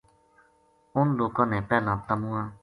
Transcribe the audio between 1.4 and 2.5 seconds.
نے پہلاں تمواں